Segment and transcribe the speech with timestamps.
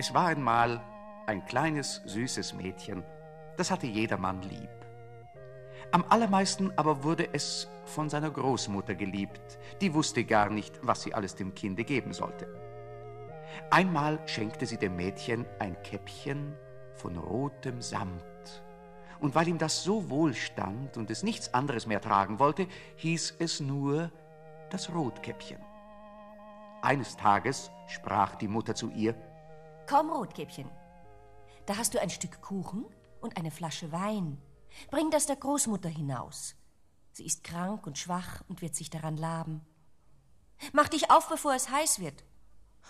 [0.00, 0.80] Es war einmal
[1.26, 3.04] ein kleines, süßes Mädchen,
[3.58, 4.70] das hatte jedermann lieb.
[5.92, 11.12] Am allermeisten aber wurde es von seiner Großmutter geliebt, die wusste gar nicht, was sie
[11.12, 12.48] alles dem Kinde geben sollte.
[13.70, 16.54] Einmal schenkte sie dem Mädchen ein Käppchen
[16.94, 18.64] von rotem Samt.
[19.20, 23.36] Und weil ihm das so wohl stand und es nichts anderes mehr tragen wollte, hieß
[23.38, 24.10] es nur
[24.70, 25.60] das Rotkäppchen.
[26.80, 29.14] Eines Tages sprach die Mutter zu ihr,
[29.90, 30.70] Komm, Rotkäppchen,
[31.66, 32.86] da hast du ein Stück Kuchen
[33.20, 34.40] und eine Flasche Wein.
[34.88, 36.54] Bring das der Großmutter hinaus.
[37.10, 39.66] Sie ist krank und schwach und wird sich daran laben.
[40.72, 42.22] Mach dich auf, bevor es heiß wird.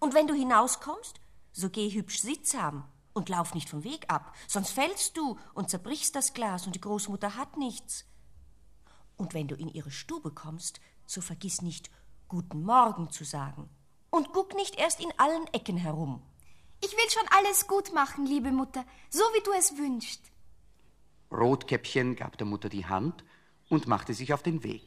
[0.00, 1.18] Und wenn du hinauskommst,
[1.50, 6.14] so geh hübsch sittsam und lauf nicht vom Weg ab, sonst fällst du und zerbrichst
[6.14, 8.04] das Glas und die Großmutter hat nichts.
[9.16, 11.90] Und wenn du in ihre Stube kommst, so vergiss nicht,
[12.28, 13.70] guten Morgen zu sagen.
[14.10, 16.22] Und guck nicht erst in allen Ecken herum.
[16.84, 20.20] Ich will schon alles gut machen, liebe Mutter, so wie du es wünschst.
[21.30, 23.24] Rotkäppchen gab der Mutter die Hand
[23.68, 24.82] und machte sich auf den Weg.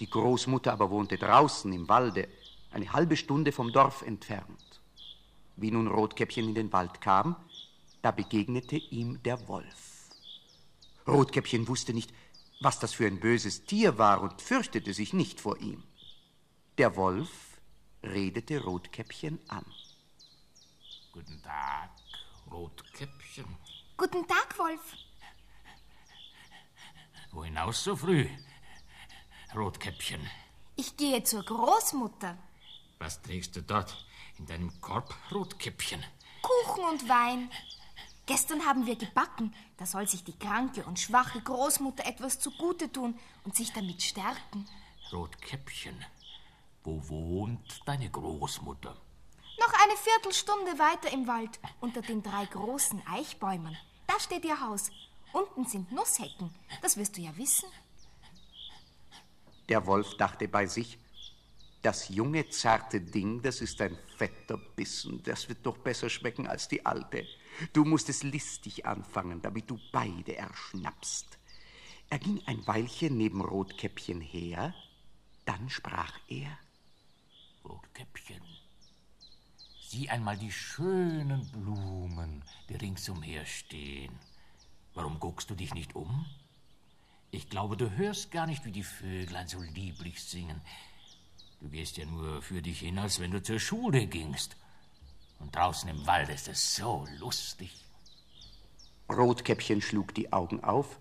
[0.00, 2.28] Die Großmutter aber wohnte draußen im Walde,
[2.72, 4.80] eine halbe Stunde vom Dorf entfernt.
[5.56, 7.36] Wie nun Rotkäppchen in den Wald kam,
[8.02, 10.10] da begegnete ihm der Wolf.
[11.06, 12.12] Rotkäppchen wusste nicht,
[12.60, 15.84] was das für ein böses Tier war und fürchtete sich nicht vor ihm.
[16.78, 17.30] Der Wolf
[18.02, 19.64] redete Rotkäppchen an.
[21.18, 21.90] Guten Tag,
[22.48, 23.44] Rotkäppchen.
[23.96, 24.94] Guten Tag, Wolf.
[27.32, 28.28] Wo hinaus so früh,
[29.52, 30.20] Rotkäppchen?
[30.76, 32.38] Ich gehe zur Großmutter.
[33.00, 34.06] Was trägst du dort
[34.38, 36.04] in deinem Korb, Rotkäppchen?
[36.40, 37.50] Kuchen und Wein.
[38.26, 39.52] Gestern haben wir gebacken.
[39.76, 44.68] Da soll sich die kranke und schwache Großmutter etwas zugute tun und sich damit stärken.
[45.12, 45.96] Rotkäppchen,
[46.84, 48.96] wo wohnt deine Großmutter?
[49.68, 53.76] Noch eine Viertelstunde weiter im Wald, unter den drei großen Eichbäumen.
[54.06, 54.90] Da steht ihr Haus.
[55.34, 56.54] Unten sind Nusshecken.
[56.80, 57.68] Das wirst du ja wissen.
[59.68, 60.98] Der Wolf dachte bei sich,
[61.82, 65.22] das junge, zarte Ding, das ist ein fetter Bissen.
[65.24, 67.26] Das wird doch besser schmecken als die alte.
[67.74, 71.38] Du musst es listig anfangen, damit du beide erschnappst.
[72.08, 74.74] Er ging ein Weilchen neben Rotkäppchen her,
[75.44, 76.58] dann sprach er.
[77.66, 78.40] Rotkäppchen,
[79.88, 84.12] sieh einmal die schönen Blumen, die ringsumher stehen.
[84.92, 86.26] Warum guckst du dich nicht um?
[87.30, 90.60] Ich glaube, du hörst gar nicht, wie die Vöglein so lieblich singen.
[91.60, 94.56] Du gehst ja nur für dich hin, als wenn du zur Schule gingst.
[95.38, 97.72] Und draußen im Wald ist es so lustig.
[99.10, 101.00] Rotkäppchen schlug die Augen auf,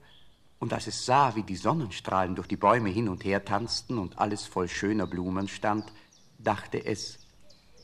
[0.59, 4.17] und als es sah, wie die Sonnenstrahlen durch die Bäume hin und her tanzten und
[4.17, 5.91] alles voll schöner Blumen stand,
[6.39, 7.19] dachte es,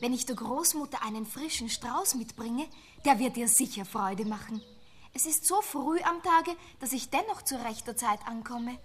[0.00, 2.66] Wenn ich der Großmutter einen frischen Strauß mitbringe,
[3.04, 4.60] der wird ihr sicher Freude machen.
[5.12, 8.78] Es ist so früh am Tage, dass ich dennoch zu rechter Zeit ankomme.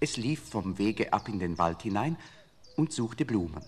[0.00, 2.18] Es lief vom Wege ab in den Wald hinein
[2.76, 3.64] und suchte Blumen.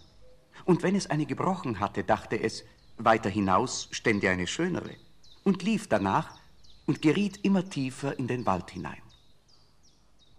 [0.66, 2.64] Und wenn es eine gebrochen hatte, dachte es,
[2.98, 4.96] weiter hinaus stände eine schönere,
[5.44, 6.38] und lief danach
[6.86, 9.00] und geriet immer tiefer in den Wald hinein.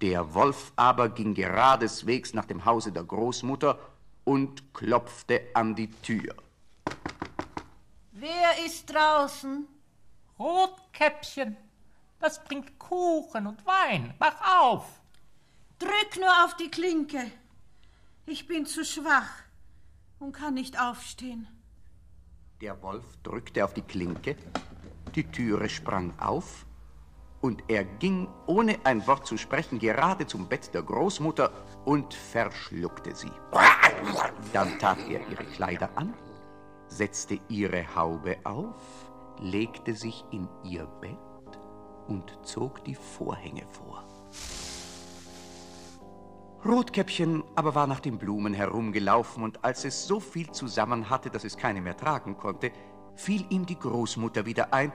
[0.01, 3.79] Der Wolf aber ging geradeswegs nach dem Hause der Großmutter
[4.29, 6.35] und klopfte an die Tür.
[8.11, 9.67] Wer ist draußen?
[10.37, 11.57] Rotkäppchen,
[12.19, 14.13] das bringt Kuchen und Wein.
[14.19, 15.01] Mach auf!
[15.79, 17.31] Drück nur auf die Klinke.
[18.27, 19.31] Ich bin zu schwach
[20.19, 21.47] und kann nicht aufstehen.
[22.61, 24.35] Der Wolf drückte auf die Klinke,
[25.15, 26.67] die Türe sprang auf
[27.41, 31.51] und er ging, ohne ein Wort zu sprechen, gerade zum Bett der Großmutter
[31.85, 33.31] und verschluckte sie.
[34.53, 36.13] Dann tat er ihre Kleider an,
[36.87, 41.17] setzte ihre Haube auf, legte sich in ihr Bett
[42.07, 44.03] und zog die Vorhänge vor.
[46.65, 51.45] Rotkäppchen aber war nach den Blumen herumgelaufen, und als es so viel zusammen hatte, dass
[51.45, 52.71] es keine mehr tragen konnte,
[53.15, 54.91] fiel ihm die Großmutter wieder ein,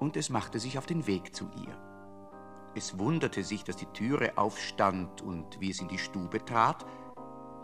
[0.00, 1.76] und es machte sich auf den Weg zu ihr.
[2.74, 6.86] Es wunderte sich, dass die Türe aufstand, und wie es in die Stube trat,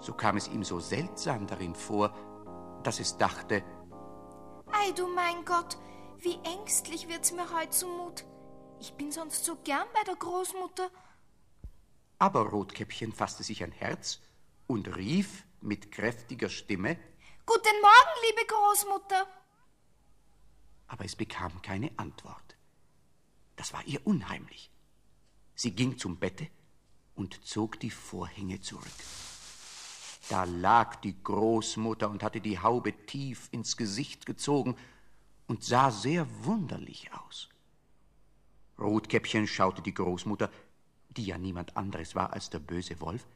[0.00, 2.14] so kam es ihm so seltsam darin vor,
[2.82, 3.62] dass es dachte,
[4.73, 5.76] Ei, du mein Gott,
[6.19, 8.25] wie ängstlich wird's mir heut zumut.
[8.81, 10.88] Ich bin sonst so gern bei der Großmutter.
[12.19, 14.20] aber Rotkäppchen fasste sich ein Herz
[14.67, 16.99] und rief mit kräftiger Stimme,
[17.46, 19.26] Guten Morgen, liebe Großmutter.
[20.87, 22.56] aber es bekam keine Antwort.
[23.56, 24.70] Das war ihr unheimlich.
[25.55, 26.49] Sie ging zum Bette
[27.17, 28.87] und zog die Vorhänge zurück.
[30.31, 34.77] Da lag die Großmutter und hatte die Haube tief ins Gesicht gezogen
[35.49, 37.49] und sah sehr wunderlich aus.
[38.79, 40.49] Rotkäppchen schaute die Großmutter,
[41.09, 43.27] die ja niemand anderes war als der böse Wolf,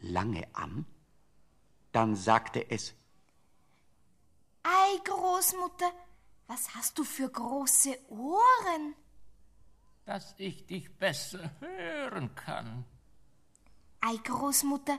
[0.00, 0.86] lange an.
[1.92, 2.94] Dann sagte es,
[4.62, 5.92] Ei, Großmutter,
[6.46, 8.94] was hast du für große Ohren?
[10.06, 12.86] Dass ich dich besser hören kann.
[14.00, 14.98] Ei, Großmutter,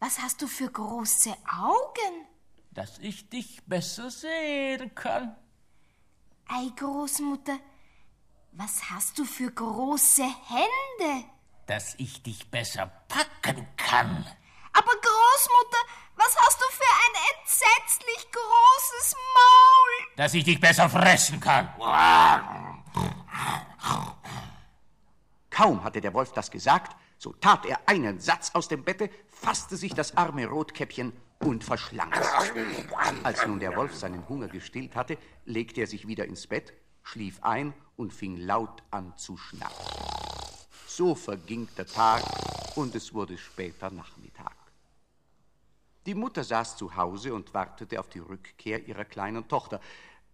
[0.00, 2.26] was hast du für große Augen?
[2.70, 5.36] Dass ich dich besser sehen kann.
[6.48, 7.58] Ei, Großmutter,
[8.52, 11.24] was hast du für große Hände?
[11.66, 14.26] Dass ich dich besser packen kann.
[14.72, 15.78] Aber Großmutter,
[16.16, 20.16] was hast du für ein entsetzlich großes Maul?
[20.16, 21.68] Dass ich dich besser fressen kann.
[25.50, 29.78] Kaum hatte der Wolf das gesagt, so tat er einen Satz aus dem Bette, fasste
[29.78, 32.28] sich das arme Rotkäppchen und verschlang es.
[33.22, 35.16] Als nun der Wolf seinen Hunger gestillt hatte,
[35.46, 39.96] legte er sich wieder ins Bett, schlief ein und fing laut an zu schnarchen.
[40.86, 42.22] So verging der Tag
[42.76, 44.54] und es wurde später Nachmittag.
[46.04, 49.80] Die Mutter saß zu Hause und wartete auf die Rückkehr ihrer kleinen Tochter.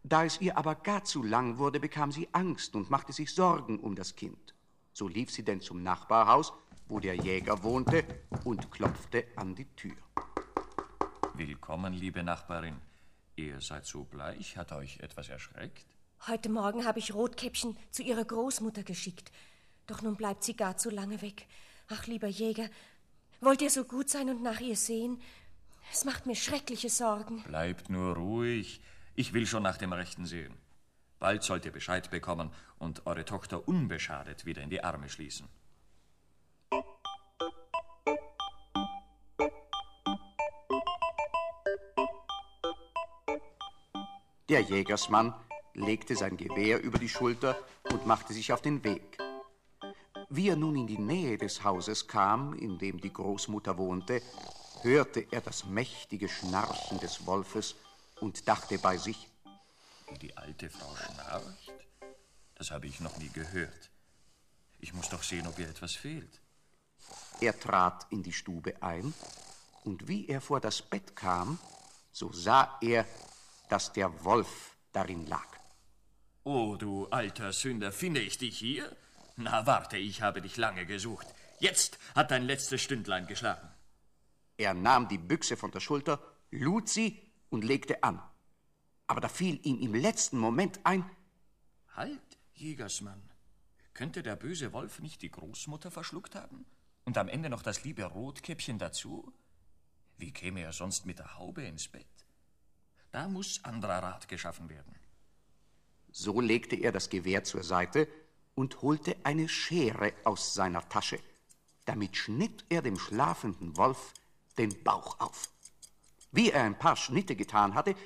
[0.03, 3.79] Da es ihr aber gar zu lang wurde, bekam sie Angst und machte sich Sorgen
[3.79, 4.55] um das Kind.
[4.93, 6.53] So lief sie denn zum Nachbarhaus,
[6.89, 8.05] wo der Jäger wohnte,
[8.45, 9.97] und klopfte an die Tür.
[11.35, 12.77] Willkommen, liebe Nachbarin.
[13.37, 15.87] Ihr seid so bleich, hat euch etwas erschreckt?
[16.27, 19.33] Heute Morgen habe ich Rotkäppchen zu ihrer Großmutter geschickt.
[19.87, 21.47] Doch nun bleibt sie gar zu lange weg.
[21.89, 22.69] Ach, lieber Jäger,
[23.41, 25.21] wollt ihr so gut sein und nach ihr sehen?
[25.93, 27.43] Es macht mir schreckliche Sorgen.
[27.45, 28.81] Bleibt nur ruhig.
[29.15, 30.55] Ich will schon nach dem Rechten sehen.
[31.21, 35.47] Bald sollt ihr Bescheid bekommen und eure Tochter unbeschadet wieder in die Arme schließen.
[44.49, 45.35] Der Jägersmann
[45.75, 47.57] legte sein Gewehr über die Schulter
[47.93, 49.19] und machte sich auf den Weg.
[50.31, 54.23] Wie er nun in die Nähe des Hauses kam, in dem die Großmutter wohnte,
[54.83, 57.77] hörte er das mächtige Schnarchen des Wolfes
[58.21, 59.30] und dachte bei sich,
[60.11, 61.73] Wie die alte Frau schnarcht?
[62.57, 63.91] Das habe ich noch nie gehört.
[64.81, 66.41] Ich muss doch sehen, ob ihr etwas fehlt.
[67.41, 69.15] Er trat in die Stube ein,
[69.85, 71.59] und wie er vor das Bett kam,
[72.13, 73.07] so sah er,
[73.69, 75.47] dass der Wolf darin lag.
[76.45, 78.95] Oh, du alter Sünder, finde ich dich hier?
[79.37, 81.27] Na, warte, ich habe dich lange gesucht.
[81.61, 83.69] Jetzt hat dein letztes Stündlein geschlagen.
[84.57, 86.21] Er nahm die Büchse von der Schulter,
[86.51, 87.19] lud sie
[87.49, 88.23] und legte an.
[89.11, 91.05] Aber da fiel ihm im letzten Moment ein,
[91.97, 93.21] Halt, Jägersmann.
[93.93, 96.65] Könnte der böse Wolf nicht die Großmutter verschluckt haben?
[97.05, 99.33] Und am Ende noch das liebe Rotkäppchen dazu?
[100.17, 102.07] Wie käme er sonst mit der Haube ins Bett?
[103.11, 104.95] Da muss anderer Rat geschaffen werden.
[106.13, 108.07] So legte er das Gewehr zur Seite
[108.55, 111.19] und holte eine Schere aus seiner Tasche.
[111.85, 114.15] Damit schnitt er dem schlafenden Wolf
[114.57, 115.49] den Bauch auf.
[116.31, 117.97] Wie er ein paar Schnitte getan hatte,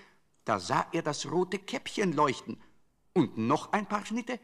[0.45, 2.63] da sah er das rote Käppchen leuchten.
[3.13, 4.41] Und noch ein paar Schnitte,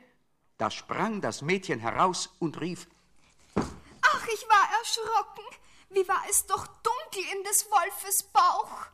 [0.59, 2.89] da sprang das Mädchen heraus und rief,
[3.57, 5.45] Ach, ich war erschrocken.
[5.91, 8.87] Wie war es doch dunkel in des Wolfes Bauch.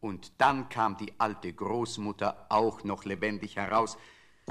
[0.00, 3.96] Und dann kam die alte Großmutter auch noch lebendig heraus.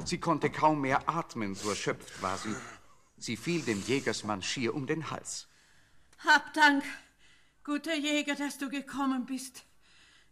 [0.05, 2.55] Sie konnte kaum mehr atmen, so erschöpft war sie.
[3.17, 5.47] Sie fiel dem Jägersmann schier um den Hals.
[6.25, 6.83] Hab Dank,
[7.63, 9.65] guter Jäger, dass du gekommen bist.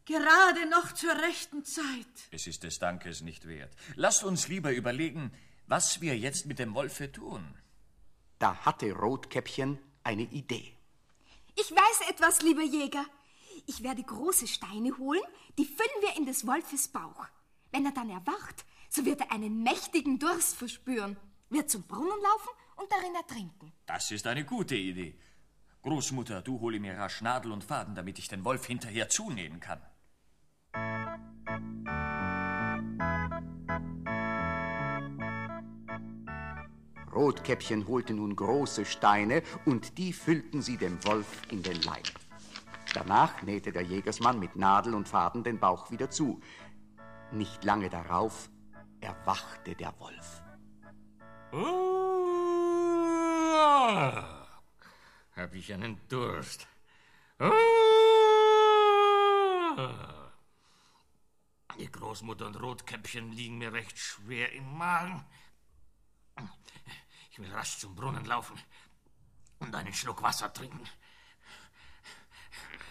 [0.09, 2.07] Gerade noch zur rechten Zeit.
[2.31, 3.71] Es ist des Dankes nicht wert.
[3.95, 5.31] Lasst uns lieber überlegen,
[5.67, 7.45] was wir jetzt mit dem Wolfe tun.
[8.39, 10.75] Da hatte Rotkäppchen eine Idee.
[11.55, 13.05] Ich weiß etwas, lieber Jäger.
[13.67, 15.21] Ich werde große Steine holen,
[15.59, 17.27] die füllen wir in des Wolfes Bauch.
[17.71, 21.17] Wenn er dann erwacht, so wird er einen mächtigen Durst verspüren,
[21.51, 23.71] wird zum Brunnen laufen und darin ertrinken.
[23.85, 25.19] Das ist eine gute Idee.
[25.83, 29.79] Großmutter, du hole mir rasch Nadel und Faden, damit ich den Wolf hinterher zunähen kann.
[37.19, 42.07] Rotkäppchen holte nun große Steine und die füllten sie dem Wolf in den Leib.
[42.93, 46.39] Danach nähte der Jägersmann mit Nadel und Faden den Bauch wieder zu.
[47.33, 48.49] Nicht lange darauf
[49.01, 50.41] erwachte der Wolf.
[51.51, 51.57] Oh,
[55.35, 56.67] hab ich einen Durst.
[57.37, 57.51] Oh,
[61.77, 65.25] die Großmutter und Rotkäppchen liegen mir recht schwer im Magen.
[67.39, 68.59] Ich will rasch zum Brunnen laufen
[69.59, 70.83] und einen Schluck Wasser trinken.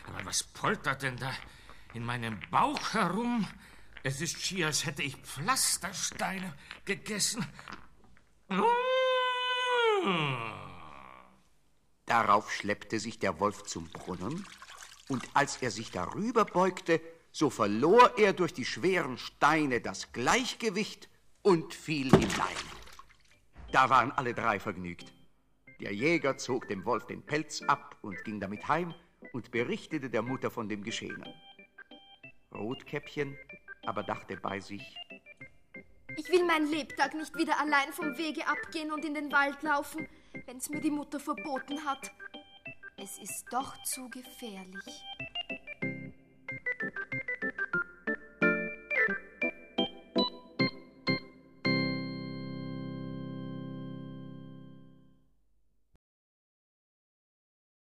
[0.07, 1.31] Aber was poltert denn da
[1.93, 3.47] in meinem Bauch herum?
[4.03, 6.55] Es ist schier, als hätte ich Pflastersteine
[6.87, 7.47] gegessen.
[12.07, 14.47] Darauf schleppte sich der Wolf zum Brunnen,
[15.09, 17.03] und als er sich darüber beugte,
[17.33, 21.11] so verlor er durch die schweren Steine das Gleichgewicht
[21.43, 22.57] und fiel hinein.
[23.71, 25.13] Da waren alle drei vergnügt.
[25.81, 28.95] Der Jäger zog dem Wolf den Pelz ab und ging damit heim
[29.33, 31.33] und berichtete der Mutter von dem Geschehenen.
[32.53, 33.37] Rotkäppchen
[33.87, 34.97] aber dachte bei sich,
[36.17, 40.09] Ich will mein Lebtag nicht wieder allein vom Wege abgehen und in den Wald laufen,
[40.47, 42.11] wenn's mir die Mutter verboten hat.
[42.97, 45.05] Es ist doch zu gefährlich.